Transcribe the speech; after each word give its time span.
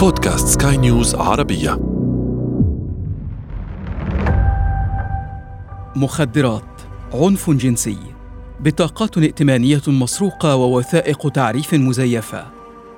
بودكاست 0.00 0.62
سكاي 0.62 0.76
نيوز 0.76 1.14
عربية. 1.14 1.80
مخدرات. 5.96 6.62
عنف 7.14 7.50
جنسي. 7.50 7.98
بطاقات 8.60 9.18
ائتمانية 9.18 9.82
مسروقة 9.86 10.56
ووثائق 10.56 11.28
تعريف 11.28 11.74
مزيفة. 11.74 12.46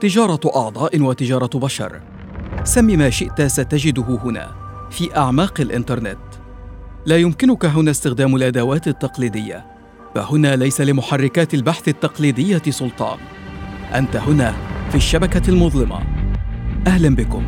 تجارة 0.01 0.41
أعضاء 0.57 1.01
وتجارة 1.01 1.59
بشر. 1.59 2.01
سم 2.65 2.85
ما 2.85 3.11
شئت 3.11 3.43
ستجده 3.43 4.19
هنا 4.25 4.51
في 4.91 5.17
أعماق 5.17 5.61
الإنترنت. 5.61 6.19
لا 7.07 7.17
يمكنك 7.17 7.65
هنا 7.65 7.91
استخدام 7.91 8.37
الأدوات 8.37 8.89
التقليدية. 8.89 9.67
فهنا 10.15 10.57
ليس 10.57 10.81
لمحركات 10.81 11.55
البحث 11.55 11.89
التقليدية 11.89 12.63
سلطان. 12.71 13.19
أنت 13.95 14.17
هنا 14.17 14.55
في 14.91 14.95
الشبكة 14.95 15.49
المظلمة. 15.49 16.12
أهلا 16.87 17.15
بكم. 17.15 17.45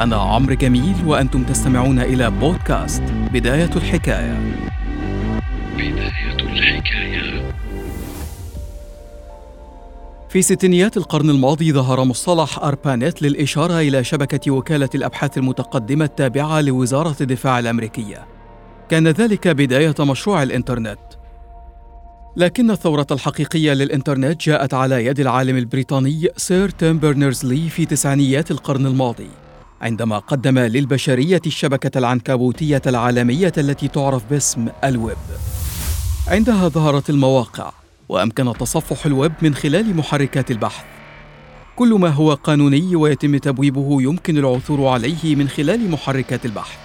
أنا 0.00 0.16
عمرو 0.16 0.54
جميل 0.54 0.94
وأنتم 1.06 1.44
تستمعون 1.44 1.98
إلى 1.98 2.30
بودكاست 2.30 3.02
بداية 3.32 3.70
الحكاية. 3.76 4.56
بداية 5.74 6.36
الحكاية. 6.40 7.52
في 10.28 10.42
ستينيات 10.42 10.96
القرن 10.96 11.30
الماضي 11.30 11.72
ظهر 11.72 12.04
مصطلح 12.04 12.58
أربانيت 12.58 13.22
للإشارة 13.22 13.80
إلى 13.80 14.04
شبكة 14.04 14.50
وكالة 14.50 14.90
الأبحاث 14.94 15.38
المتقدمة 15.38 16.04
التابعة 16.04 16.60
لوزارة 16.60 17.16
الدفاع 17.20 17.58
الأمريكية. 17.58 18.26
كان 18.88 19.08
ذلك 19.08 19.48
بداية 19.48 19.94
مشروع 20.00 20.42
الإنترنت. 20.42 21.19
لكن 22.36 22.70
الثورة 22.70 23.06
الحقيقية 23.10 23.72
للإنترنت 23.72 24.40
جاءت 24.40 24.74
على 24.74 25.06
يد 25.06 25.20
العالم 25.20 25.56
البريطاني 25.56 26.28
سير 26.36 26.68
تيم 26.68 26.98
بيرنرز 26.98 27.44
لي 27.44 27.68
في 27.68 27.86
تسعينيات 27.86 28.50
القرن 28.50 28.86
الماضي 28.86 29.28
عندما 29.80 30.18
قدم 30.18 30.58
للبشرية 30.58 31.40
الشبكة 31.46 31.98
العنكبوتية 31.98 32.82
العالمية 32.86 33.52
التي 33.58 33.88
تعرف 33.88 34.22
باسم 34.30 34.68
الويب. 34.84 35.16
عندها 36.28 36.68
ظهرت 36.68 37.10
المواقع 37.10 37.72
وأمكن 38.08 38.52
تصفح 38.52 39.06
الويب 39.06 39.32
من 39.42 39.54
خلال 39.54 39.96
محركات 39.96 40.50
البحث. 40.50 40.84
كل 41.76 41.94
ما 41.94 42.08
هو 42.08 42.34
قانوني 42.34 42.96
ويتم 42.96 43.36
تبويبه 43.36 44.02
يمكن 44.02 44.38
العثور 44.38 44.86
عليه 44.86 45.36
من 45.36 45.48
خلال 45.48 45.90
محركات 45.90 46.46
البحث. 46.46 46.78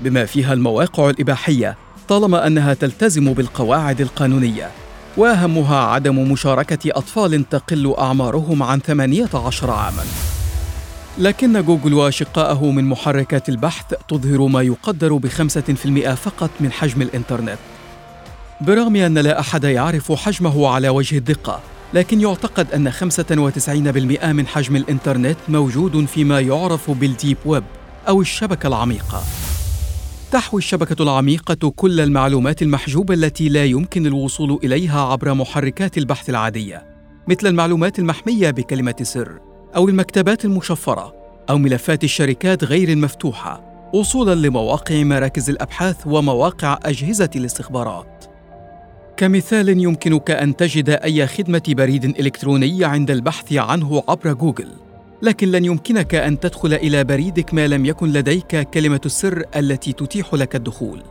بما 0.00 0.24
فيها 0.24 0.52
المواقع 0.52 1.10
الإباحية 1.10 1.76
طالما 2.08 2.46
أنها 2.46 2.74
تلتزم 2.74 3.32
بالقواعد 3.32 4.00
القانونية. 4.00 4.70
واهمها 5.16 5.78
عدم 5.78 6.32
مشاركة 6.32 6.90
أطفال 6.98 7.48
تقل 7.48 7.94
أعمارهم 7.98 8.62
عن 8.62 8.80
18 8.80 9.70
عاما. 9.70 10.02
لكن 11.18 11.62
جوجل 11.64 11.94
واشقائه 11.94 12.70
من 12.70 12.84
محركات 12.84 13.48
البحث 13.48 13.94
تظهر 14.08 14.46
ما 14.46 14.62
يقدر 14.62 15.12
بخمسة 15.12 15.60
في 15.60 15.86
المئة 15.86 16.14
فقط 16.14 16.50
من 16.60 16.72
حجم 16.72 17.02
الإنترنت. 17.02 17.58
برغم 18.60 18.96
أن 18.96 19.18
لا 19.18 19.40
أحد 19.40 19.64
يعرف 19.64 20.12
حجمه 20.12 20.68
على 20.68 20.88
وجه 20.88 21.18
الدقة 21.18 21.60
لكن 21.94 22.20
يعتقد 22.20 22.72
أن 22.72 22.92
95% 22.92 24.32
من 24.32 24.46
حجم 24.46 24.76
الإنترنت 24.76 25.38
موجود 25.48 26.04
فيما 26.04 26.40
يعرف 26.40 26.90
بال 26.90 27.05
deep 27.05 27.36
web 27.44 27.64
أو 28.08 28.20
الشبكة 28.20 28.66
العميقة. 28.66 29.22
تحوي 30.32 30.58
الشبكة 30.58 31.02
العميقة 31.02 31.72
كل 31.76 32.00
المعلومات 32.00 32.62
المحجوبة 32.62 33.14
التي 33.14 33.48
لا 33.48 33.64
يمكن 33.64 34.06
الوصول 34.06 34.60
إليها 34.64 35.00
عبر 35.00 35.34
محركات 35.34 35.98
البحث 35.98 36.30
العادية، 36.30 36.86
مثل 37.28 37.46
المعلومات 37.46 37.98
المحمية 37.98 38.50
بكلمة 38.50 38.94
سر، 39.02 39.38
أو 39.76 39.88
المكتبات 39.88 40.44
المشفرة، 40.44 41.14
أو 41.50 41.58
ملفات 41.58 42.04
الشركات 42.04 42.64
غير 42.64 42.88
المفتوحة، 42.88 43.64
وصولاً 43.94 44.34
لمواقع 44.34 45.02
مراكز 45.02 45.50
الأبحاث 45.50 46.06
ومواقع 46.06 46.78
أجهزة 46.84 47.30
الاستخبارات. 47.36 48.24
كمثال 49.16 49.68
يمكنك 49.68 50.30
أن 50.30 50.56
تجد 50.56 50.90
أي 50.90 51.26
خدمة 51.26 51.62
بريد 51.68 52.04
إلكتروني 52.04 52.84
عند 52.84 53.10
البحث 53.10 53.52
عنه 53.52 54.02
عبر 54.08 54.32
جوجل. 54.32 54.68
لكن 55.22 55.50
لن 55.50 55.64
يمكنك 55.64 56.14
أن 56.14 56.40
تدخل 56.40 56.74
إلى 56.74 57.04
بريدك 57.04 57.54
ما 57.54 57.66
لم 57.68 57.86
يكن 57.86 58.12
لديك 58.12 58.56
كلمة 58.56 59.00
السر 59.06 59.44
التي 59.56 59.92
تتيح 59.92 60.34
لك 60.34 60.56
الدخول. 60.56 61.02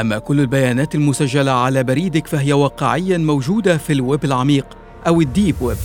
أما 0.00 0.18
كل 0.18 0.40
البيانات 0.40 0.94
المسجلة 0.94 1.50
على 1.50 1.84
بريدك 1.84 2.26
فهي 2.26 2.52
واقعيا 2.52 3.18
موجودة 3.18 3.76
في 3.76 3.92
الويب 3.92 4.24
العميق 4.24 4.66
أو 5.06 5.20
ال 5.20 5.27
deep 5.27 5.54
web. 5.60 5.76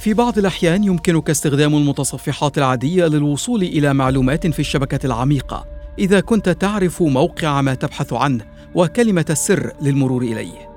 في 0.00 0.14
بعض 0.14 0.38
الأحيان 0.38 0.84
يمكنك 0.84 1.30
استخدام 1.30 1.74
المتصفحات 1.76 2.58
العادية 2.58 3.06
للوصول 3.06 3.62
إلى 3.62 3.94
معلومات 3.94 4.46
في 4.46 4.58
الشبكة 4.58 5.06
العميقة 5.06 5.66
إذا 5.98 6.20
كنت 6.20 6.48
تعرف 6.48 7.02
موقع 7.02 7.60
ما 7.60 7.74
تبحث 7.74 8.12
عنه 8.12 8.44
وكلمة 8.74 9.26
السر 9.30 9.72
للمرور 9.80 10.22
إليه. 10.22 10.68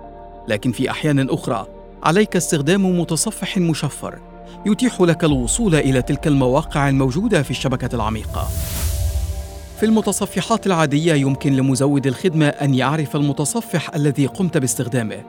لكن 0.48 0.72
في 0.72 0.92
أحيان 0.92 1.30
أخرى 1.30 1.68
عليك 2.04 2.36
استخدام 2.36 3.00
متصفح 3.00 3.58
مشفر 3.58 4.29
يتيح 4.66 5.02
لك 5.02 5.24
الوصول 5.24 5.76
إلى 5.76 6.02
تلك 6.02 6.28
المواقع 6.28 6.90
الموجودة 6.90 7.44
في 7.44 7.52
الشبكة 7.52 7.96
العميقة. 7.96 8.48
في 9.80 9.86
المتصفحات 9.86 10.68
العادية 10.68 11.14
يمكن 11.14 11.54
لمزود 11.54 12.08
الخدمة 12.08 12.48
أن 12.48 12.74
يعرف 12.74 13.16
المتصفح 13.16 13.96
الذي 13.96 14.26
قمت 14.26 14.58
باستخدامه. 14.58 15.24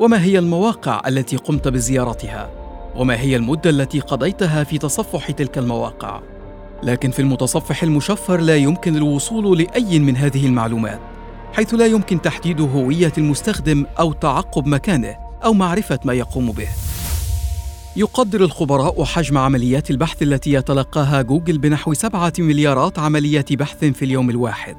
وما 0.00 0.22
هي 0.22 0.38
المواقع 0.38 1.02
التي 1.08 1.36
قمت 1.36 1.68
بزيارتها؟ 1.68 2.50
وما 2.96 3.20
هي 3.20 3.36
المدة 3.36 3.70
التي 3.70 4.00
قضيتها 4.00 4.64
في 4.64 4.78
تصفح 4.78 5.30
تلك 5.30 5.58
المواقع؟ 5.58 6.20
لكن 6.82 7.10
في 7.10 7.22
المتصفح 7.22 7.82
المشفر 7.82 8.40
لا 8.40 8.56
يمكن 8.56 8.96
الوصول 8.96 9.58
لأي 9.58 9.98
من 9.98 10.16
هذه 10.16 10.46
المعلومات 10.46 11.00
حيث 11.52 11.74
لا 11.74 11.86
يمكن 11.86 12.22
تحديد 12.22 12.60
هوية 12.60 13.12
المستخدم 13.18 13.86
أو 13.98 14.12
تعقب 14.12 14.66
مكانه 14.66 15.16
أو 15.44 15.52
معرفة 15.52 15.98
ما 16.04 16.12
يقوم 16.12 16.52
به. 16.52 16.68
يقدر 17.96 18.44
الخبراء 18.44 19.04
حجم 19.04 19.38
عمليات 19.38 19.90
البحث 19.90 20.22
التي 20.22 20.52
يتلقاها 20.52 21.22
جوجل 21.22 21.58
بنحو 21.58 21.94
سبعة 21.94 22.32
مليارات 22.38 22.98
عملية 22.98 23.44
بحث 23.50 23.84
في 23.84 24.04
اليوم 24.04 24.30
الواحد. 24.30 24.76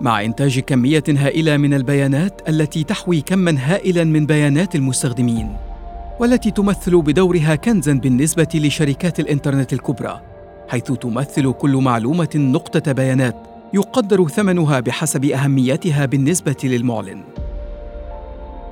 مع 0.00 0.24
إنتاج 0.24 0.58
كمية 0.58 1.04
هائلة 1.08 1.56
من 1.56 1.74
البيانات 1.74 2.48
التي 2.48 2.84
تحوي 2.84 3.20
كما 3.20 3.54
هائلا 3.58 4.04
من 4.04 4.26
بيانات 4.26 4.74
المستخدمين 4.74 5.56
والتي 6.20 6.50
تمثل 6.50 7.02
بدورها 7.02 7.54
كنزا 7.54 7.92
بالنسبة 7.92 8.48
لشركات 8.54 9.20
الإنترنت 9.20 9.72
الكبرى 9.72 10.20
حيث 10.68 10.92
تمثل 10.92 11.52
كل 11.52 11.76
معلومة 11.76 12.30
نقطة 12.34 12.92
بيانات 12.92 13.36
يقدر 13.74 14.28
ثمنها 14.28 14.80
بحسب 14.80 15.24
أهميتها 15.24 16.06
بالنسبة 16.06 16.56
للمعلن. 16.64 17.22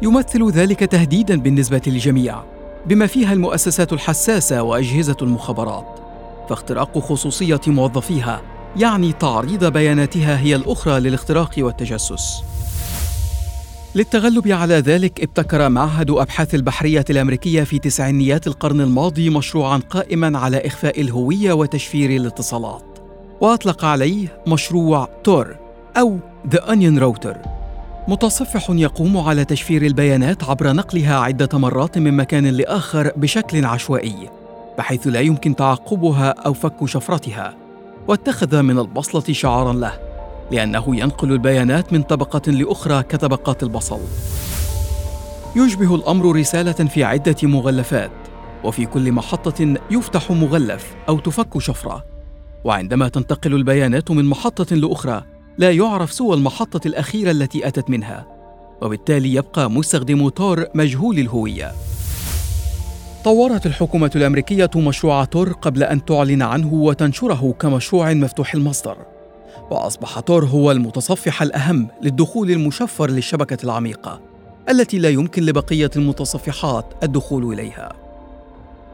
يمثل 0.03 0.51
ذلك 0.51 0.81
تهديدا 0.81 1.41
بالنسبة 1.41 1.83
للجميع. 1.87 2.52
بما 2.87 3.07
فيها 3.07 3.33
المؤسسات 3.33 3.93
الحساسة 3.93 4.63
وأجهزة 4.63 5.17
المخابرات. 5.23 5.99
فاختراق 6.49 6.99
خصوصية 6.99 7.61
موظفيها 7.67 8.43
يعني 8.77 9.13
تعريض 9.13 9.65
بياناتها 9.65 10.39
هي 10.39 10.57
الأخرى 10.57 11.01
للاختراق 11.01 11.55
والتجسس. 11.59 12.43
للتغلب 13.95 14.49
على 14.49 14.75
ذلك 14.75 15.21
ابتكر 15.21 15.69
معهد 15.69 16.11
أبحاث 16.11 16.55
البحرية 16.55 17.05
الأمريكية 17.11 17.63
في 17.63 17.79
تسعينيات 17.79 18.47
القرن 18.47 18.81
الماضي 18.81 19.31
مشروعا 19.31 19.79
قائما 19.79 20.39
على 20.39 20.67
إخفاء 20.67 21.01
الهوية 21.01 21.53
وتشفير 21.53 22.11
الاتصالات. 22.11 22.99
وأطلق 23.41 23.85
عليه 23.85 24.43
مشروع 24.47 25.09
Tor 25.25 25.57
أو 25.97 26.19
The 26.49 26.73
Onion 26.73 26.99
Router 26.99 27.37
متصفح 28.09 28.71
يقوم 28.71 29.17
على 29.17 29.45
تشفير 29.45 29.83
البيانات 29.83 30.45
عبر 30.45 30.73
نقلها 30.73 31.19
عدة 31.19 31.59
مرات 31.59 31.99
من 31.99 32.17
مكان 32.17 32.47
لآخر 32.47 33.13
بشكل 33.17 33.65
عشوائي 33.65 34.31
بحيث 34.79 35.07
لا 35.07 35.21
يمكن 35.21 35.57
تعقبها 35.57 36.31
أو 36.31 36.53
فك 36.53 36.85
شفرتها 36.85 37.55
واتخذ 38.09 38.63
من 38.63 38.79
البصلة 38.79 39.35
شعارا 39.35 39.73
له 39.73 39.93
لأنه 40.51 40.97
ينقل 40.97 41.33
البيانات 41.33 41.93
من 41.93 42.03
طبقة 42.03 42.53
لأخرى 42.53 43.03
كطبقات 43.03 43.63
البصل. 43.63 44.01
يشبه 45.57 45.95
الأمر 45.95 46.37
رسالة 46.37 46.73
في 46.73 47.05
عدة 47.05 47.37
مغلفات 47.43 48.11
وفي 48.65 48.87
كل 48.87 49.13
محطة 49.13 49.75
يفتح 49.91 50.31
مغلف 50.31 50.95
أو 51.09 51.19
تفك 51.19 51.59
شفرة 51.59 52.05
وعندما 52.65 53.09
تنتقل 53.09 53.55
البيانات 53.55 54.11
من 54.11 54.25
محطة 54.25 54.77
لأخرى 54.77 55.32
لا 55.59 55.71
يعرف 55.71 56.13
سوى 56.13 56.37
المحطة 56.37 56.89
الأخيرة 56.89 57.31
التي 57.31 57.67
أتت 57.69 57.91
منها 57.91 58.27
وبالتالي 58.83 59.35
يبقى 59.35 59.71
مستخدم 59.71 60.29
تور 60.29 60.67
مجهول 60.75 61.19
الهوية. 61.19 61.73
طورت 63.25 63.67
الحكومة 63.67 64.11
الأمريكية 64.17 64.71
مشروع 64.77 65.25
تور 65.25 65.53
قبل 65.53 65.83
أن 65.83 66.05
تعلن 66.05 66.43
عنه 66.43 66.75
وتنشره 66.75 67.55
كمشروع 67.61 68.13
مفتوح 68.13 68.55
المصدر 68.55 68.97
وأصبح 69.71 70.21
تور 70.21 70.45
هو 70.45 70.71
المتصفح 70.73 71.43
الأهم 71.43 71.89
للدخول 72.03 72.51
المشفر 72.51 73.11
للشبكة 73.11 73.65
العميقة 73.65 74.21
التي 74.71 74.99
لا 74.99 75.09
يمكن 75.09 75.43
لبقية 75.43 75.91
المتصفحات 75.97 76.87
الدخول 77.03 77.53
إليها. 77.53 78.02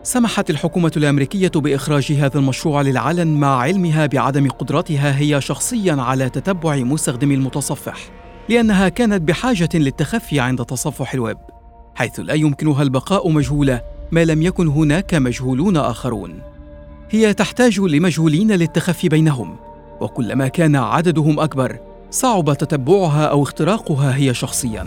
سمحت 0.09 0.51
الحكومة 0.51 0.93
الأمريكية 0.97 1.51
بإخراج 1.55 2.13
هذا 2.13 2.39
المشروع 2.39 2.83
للعلن 2.83 3.29
مع 3.29 3.59
علمها 3.59 4.07
بعدم 4.07 4.49
قدرتها 4.49 5.19
هي 5.19 5.41
شخصيا 5.41 5.93
على 5.93 6.31
تتبع 6.31 6.77
مستخدمي 6.77 7.35
المتصفح 7.35 7.97
لأنها 8.49 8.89
كانت 8.89 9.23
بحاجة 9.23 9.69
للتخفي 9.75 10.41
عند 10.41 10.65
تصفح 10.65 11.15
الويب 11.15 11.39
حيث 11.95 12.21
لا 12.21 12.35
يمكنها 12.35 12.83
البقاء 12.83 13.31
مجهولة 13.31 13.81
ما 14.13 14.25
لم 14.25 14.43
يكن 14.43 14.69
هناك 14.69 15.15
مجهولون 15.15 15.77
آخرون. 15.77 16.43
هي 17.11 17.35
تحتاج 17.35 17.81
لمجهولين 17.81 18.53
للتخفي 18.53 19.09
بينهم 19.09 19.57
وكلما 20.01 20.49
كان 20.49 20.77
عددهم 20.77 21.41
أكبر 21.41 21.79
صعب 22.11 22.55
تتبعها 22.55 23.27
أو 23.27 23.43
اختراقها 23.43 24.17
هي 24.17 24.35
شخصياً. 24.35 24.87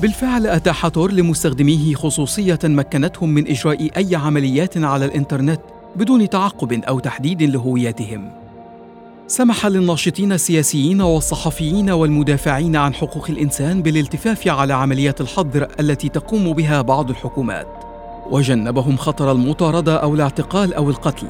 بالفعل 0.00 0.46
أتاح 0.46 0.88
تور 0.88 1.12
لمستخدميه 1.12 1.94
خصوصية 1.94 2.58
مكنتهم 2.64 3.28
من 3.28 3.48
إجراء 3.48 3.90
أي 3.96 4.16
عمليات 4.16 4.76
على 4.76 5.04
الإنترنت 5.04 5.60
بدون 5.96 6.28
تعقب 6.28 6.72
أو 6.72 6.98
تحديد 6.98 7.42
لهوياتهم. 7.42 8.30
سمح 9.26 9.66
للناشطين 9.66 10.32
السياسيين 10.32 11.00
والصحفيين 11.00 11.90
والمدافعين 11.90 12.76
عن 12.76 12.94
حقوق 12.94 13.30
الإنسان 13.30 13.82
بالالتفاف 13.82 14.48
على 14.48 14.74
عمليات 14.74 15.20
الحظر 15.20 15.68
التي 15.80 16.08
تقوم 16.08 16.52
بها 16.52 16.82
بعض 16.82 17.10
الحكومات، 17.10 17.68
وجنبهم 18.30 18.96
خطر 18.96 19.32
المطاردة 19.32 19.96
أو 19.96 20.14
الاعتقال 20.14 20.74
أو 20.74 20.90
القتل. 20.90 21.26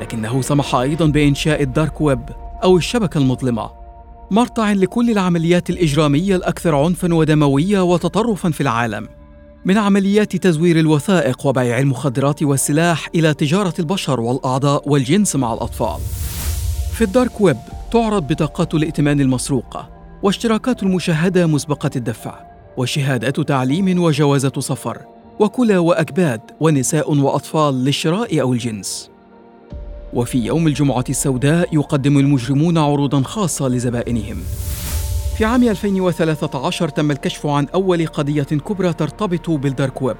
لكنه 0.00 0.42
سمح 0.42 0.74
أيضا 0.74 1.06
بإنشاء 1.06 1.62
ال 1.62 1.70
dark 1.70 2.00
web 2.00 2.28
أو 2.64 2.76
الشبكة 2.76 3.18
المظلمة 3.18 3.81
مرتع 4.32 4.72
لكل 4.72 5.10
العمليات 5.10 5.70
الإجرامية 5.70 6.36
الأكثر 6.36 6.74
عنفا 6.74 7.14
ودموية 7.14 7.80
وتطرفا 7.80 8.50
في 8.50 8.60
العالم. 8.60 9.08
من 9.64 9.78
عمليات 9.78 10.36
تزوير 10.36 10.78
الوثائق 10.78 11.46
وبيع 11.46 11.78
المخدرات 11.78 12.42
والسلاح 12.42 13.08
إلى 13.14 13.34
تجارة 13.34 13.74
البشر 13.78 14.20
والأعضاء 14.20 14.88
والجنس 14.88 15.36
مع 15.36 15.54
الأطفال. 15.54 16.00
في 16.94 17.04
ال 17.04 17.11
dark 17.11 17.40
web 17.40 17.56
تعرض 17.92 18.26
بطاقات 18.26 18.74
الائتمان 18.74 19.20
المسروقة 19.20 19.88
واشتراكات 20.22 20.82
المشاهدة 20.82 21.46
مسبقة 21.46 21.90
الدفع 21.96 22.34
وشهادات 22.76 23.40
تعليم 23.40 24.02
وجوازات 24.02 24.52
سفر 24.58 24.98
وكلى 25.38 25.78
وأكباد 25.78 26.40
ونساء 26.60 27.14
وأطفال 27.14 27.84
للشراء 27.84 28.40
أو 28.40 28.52
الجنس. 28.52 29.11
وفي 30.12 30.38
يوم 30.38 30.66
الجمعة 30.66 31.04
السوداء 31.08 31.74
يقدم 31.74 32.18
المجرمون 32.18 32.78
عروضا 32.78 33.22
خاصة 33.22 33.68
لزبائنهم. 33.68 34.36
في 35.38 35.44
عام 35.44 35.62
2013 35.62 36.88
تم 36.88 37.10
الكشف 37.10 37.46
عن 37.46 37.66
أول 37.74 38.06
قضية 38.06 38.42
كبرى 38.42 38.92
ترتبط 38.92 39.50
بالدارك 39.50 40.02
ويب. 40.02 40.16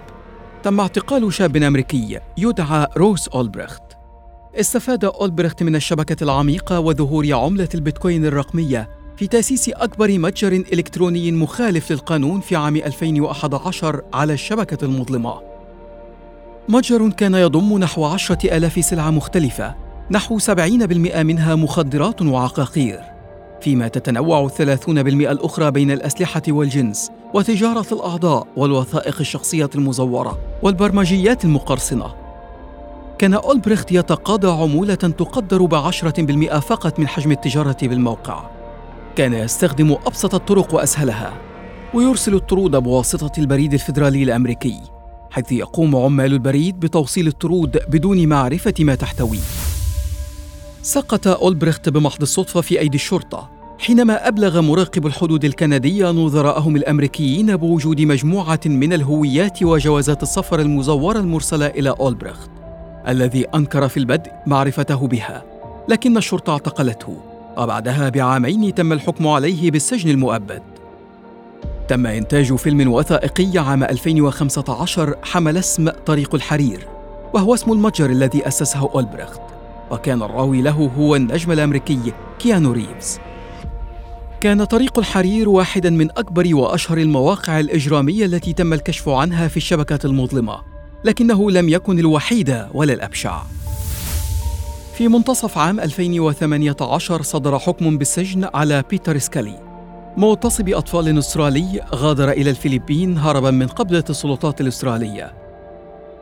تم 0.62 0.80
اعتقال 0.80 1.32
شاب 1.32 1.56
أمريكي 1.56 2.18
يدعى 2.38 2.86
روس 2.96 3.28
أولبرخت. 3.28 3.82
استفاد 4.54 5.04
أولبرخت 5.04 5.62
من 5.62 5.76
الشبكة 5.76 6.24
العميقة 6.24 6.80
وظهور 6.80 7.32
عملة 7.32 7.68
البيتكوين 7.74 8.26
الرقمية 8.26 8.88
في 9.16 9.26
تأسيس 9.26 9.68
أكبر 9.68 10.18
متجر 10.18 10.52
إلكتروني 10.52 11.32
مخالف 11.32 11.90
للقانون 11.90 12.40
في 12.40 12.56
عام 12.56 12.76
2011 12.76 14.02
على 14.14 14.32
الشبكة 14.32 14.84
المظلمة. 14.84 15.40
متجر 16.68 17.10
كان 17.10 17.34
يضم 17.34 17.78
نحو 17.78 18.04
عشرة 18.04 18.56
ألاف 18.56 18.84
سلعة 18.84 19.10
مختلفة 19.10 19.81
نحو 20.10 20.38
70% 20.38 21.16
منها 21.16 21.54
مخدرات 21.54 22.22
وعقاقير 22.22 23.00
فيما 23.60 23.88
تتنوع 23.88 24.44
الثلاثون 24.44 25.02
بالمئة 25.02 25.32
الأخرى 25.32 25.70
بين 25.70 25.90
الأسلحة 25.90 26.42
والجنس 26.48 27.10
وتجارة 27.34 27.86
الأعضاء 27.92 28.46
والوثائق 28.56 29.16
الشخصية 29.20 29.70
المزورة 29.74 30.38
والبرمجيات 30.62 31.44
المقرصنة. 31.44 32.14
كان 33.18 33.34
أولبريخت 33.34 33.92
يتقاضى 33.92 34.48
عمولة 34.48 34.94
تقدر 34.94 35.64
بعشرة 35.64 36.22
بالمئة 36.22 36.58
فقط 36.58 36.98
من 36.98 37.08
حجم 37.08 37.30
التجارة 37.32 37.76
بالموقع. 37.82 38.50
كان 39.16 39.34
يستخدم 39.34 39.96
أبسط 40.06 40.34
الطرق 40.34 40.74
وأسهلها 40.74 41.32
ويرسل 41.94 42.34
الطرود 42.34 42.76
بواسطة 42.76 43.40
البريد 43.40 43.72
الفيدرالي 43.72 44.22
الأمريكي 44.22 44.80
حيث 45.30 45.52
يقوم 45.52 45.96
عمال 45.96 46.32
البريد 46.32 46.80
بتوصيل 46.80 47.26
الطرود 47.26 47.78
بدون 47.88 48.26
معرفة 48.26 48.74
ما 48.80 48.94
تحتويه. 48.94 49.71
سقط 50.82 51.28
أولبريخت 51.28 51.88
بمحض 51.88 52.22
الصدفة 52.22 52.60
في 52.60 52.80
أيدي 52.80 52.96
الشرطة 52.96 53.50
حينما 53.78 54.28
أبلغ 54.28 54.60
مراقب 54.60 55.06
الحدود 55.06 55.44
الكندي 55.44 56.02
نظراءهم 56.02 56.76
الأمريكيين 56.76 57.56
بوجود 57.56 58.00
مجموعة 58.00 58.60
من 58.66 58.92
الهويات 58.92 59.62
وجوازات 59.62 60.22
السفر 60.22 60.60
المزورة 60.60 61.18
المرسلة 61.18 61.66
إلى 61.66 61.94
أولبريخت 62.00 62.50
الذي 63.08 63.44
أنكر 63.44 63.88
في 63.88 63.96
البدء 63.96 64.32
معرفته 64.46 65.06
بها 65.06 65.42
لكن 65.88 66.16
الشرطة 66.16 66.52
اعتقلته 66.52 67.16
وبعدها 67.56 68.08
بعامين 68.08 68.74
تم 68.74 68.92
الحكم 68.92 69.28
عليه 69.28 69.70
بالسجن 69.70 70.10
المؤبد. 70.10 70.62
تم 71.88 72.06
إنتاج 72.06 72.54
فيلم 72.54 72.92
وثائقي 72.92 73.58
عام 73.58 73.84
2015 73.84 75.14
حمل 75.22 75.56
اسم 75.56 75.88
طريق 75.88 76.34
الحرير 76.34 76.86
وهو 77.34 77.54
اسم 77.54 77.72
المتجر 77.72 78.10
الذي 78.10 78.48
أسسه 78.48 78.90
أولبريخت. 78.94 79.51
وكان 79.92 80.22
الراوي 80.22 80.62
له 80.62 80.90
هو 80.98 81.16
النجم 81.16 81.52
الأمريكي 81.52 82.12
كيانو 82.38 82.72
ريفز. 82.72 83.18
كان 84.40 84.64
طريق 84.64 84.98
الحرير 84.98 85.48
واحدا 85.48 85.90
من 85.90 86.10
أكبر 86.10 86.54
وأشهر 86.54 86.98
المواقع 86.98 87.60
الإجرامية 87.60 88.24
التي 88.24 88.52
تم 88.52 88.72
الكشف 88.72 89.08
عنها 89.08 89.48
في 89.48 89.56
الشبكة 89.56 89.98
المظلمة 90.04 90.58
لكنه 91.04 91.50
لم 91.50 91.68
يكن 91.68 91.98
الوحيد 91.98 92.66
ولا 92.74 92.92
الأبشع. 92.92 93.42
في 94.94 95.08
منتصف 95.08 95.58
عام 95.58 95.80
2018 95.80 97.22
صدر 97.22 97.58
حكم 97.58 97.98
بالسجن 97.98 98.48
على 98.54 98.84
بيتر 98.90 99.18
سكالي. 99.18 99.58
مغتصب 100.16 100.68
أطفال 100.68 101.18
أسترالي 101.18 101.80
غادر 101.94 102.30
إلى 102.30 102.50
الفلبين 102.50 103.18
هربا 103.18 103.50
من 103.50 103.66
قبضة 103.66 104.04
السلطات 104.10 104.60
الأسترالية. 104.60 105.41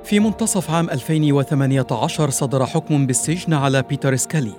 في 0.04 0.20
منتصف 0.20 0.70
عام 0.70 0.90
2018 0.90 2.30
صدر 2.30 2.66
حكم 2.66 3.06
بالسجن 3.06 3.54
على 3.54 3.82
بيتر 3.82 4.16
سكالي. 4.16 4.52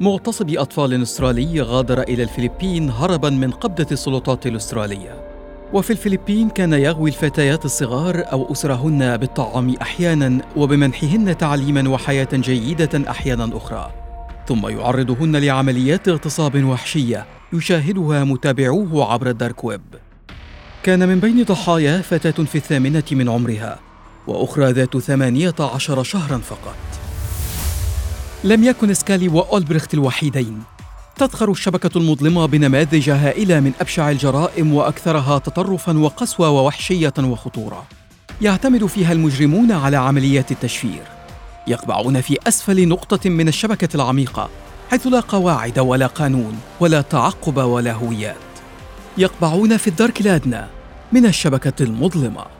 مغتصب 0.00 0.50
أطفال 0.50 1.02
أسترالي 1.02 1.60
غادر 1.60 2.02
إلى 2.02 2.22
الفلبين 2.22 2.90
هربا 2.90 3.30
من 3.30 3.50
قبضة 3.50 3.86
السلطات 3.92 4.46
الأسترالية 4.46 5.28
وفي 5.72 5.90
الفلبين 5.90 6.50
كان 6.50 6.72
يغوي 6.72 7.10
الفتيات 7.10 7.64
الصغار 7.64 8.24
أو 8.32 8.52
أسرهن 8.52 9.16
بالطعام 9.16 9.74
أحيانا 9.82 10.38
وبمنحهن 10.56 11.38
تعليما 11.38 11.88
وحياة 11.88 12.28
جيدة 12.32 13.10
أحيانا 13.10 13.56
أخرى. 13.56 13.92
ثم 14.48 14.68
يعرضهن 14.68 15.36
لعمليات 15.36 16.08
اغتصاب 16.08 16.64
وحشية 16.64 17.26
يشاهدها 17.52 18.24
متابعوه 18.24 19.12
عبر 19.12 19.30
الدارك 19.30 19.64
ويب. 19.64 19.94
كان 20.82 21.08
من 21.08 21.20
بين 21.20 21.42
ضحاياه 21.42 22.00
فتاة 22.00 22.44
في 22.44 22.54
الثامنة 22.54 23.04
من 23.12 23.28
عمرها. 23.28 23.87
وأخرى 24.28 24.72
ذات 24.72 24.96
ثمانية 24.96 25.54
عشر 25.60 26.02
شهرا 26.02 26.38
فقط. 26.38 26.76
لم 28.44 28.64
يكن 28.64 28.94
سكالي 28.94 29.28
وأولبريخت 29.28 29.94
الوحيدين. 29.94 30.62
تذخر 31.16 31.50
الشبكة 31.50 31.98
المظلمة 31.98 32.46
بنماذج 32.46 33.10
هائلة 33.10 33.60
من 33.60 33.72
أبشع 33.80 34.10
الجرائم 34.10 34.74
وأكثرها 34.74 35.38
تطرفا 35.38 35.98
وقسوة 35.98 36.50
ووحشية 36.50 37.14
وخطورة. 37.18 37.84
يعتمد 38.42 38.86
فيها 38.86 39.12
المجرمون 39.12 39.72
على 39.72 39.96
عمليات 39.96 40.52
التشفير. 40.52 41.02
يقبعون 41.66 42.20
في 42.20 42.36
أسفل 42.48 42.88
نقطة 42.88 43.30
من 43.30 43.48
الشبكة 43.48 43.96
العميقة 43.96 44.48
حيث 44.90 45.06
لا 45.06 45.20
قواعد 45.20 45.78
ولا 45.78 46.06
قانون 46.06 46.58
ولا 46.80 47.00
تعقب 47.00 47.56
ولا 47.56 47.92
هويات. 47.92 48.36
يقبعون 49.18 49.76
في 49.76 49.88
الدرك 49.88 50.20
الادنى 50.20 50.66
من 51.12 51.26
الشبكة 51.26 51.82
المظلمة. 51.82 52.57